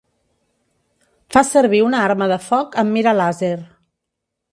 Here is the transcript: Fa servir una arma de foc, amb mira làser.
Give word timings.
Fa 1.35 1.43
servir 1.49 1.81
una 1.87 1.99
arma 2.05 2.29
de 2.31 2.39
foc, 2.47 2.79
amb 2.85 2.97
mira 2.99 3.13
làser. 3.19 3.53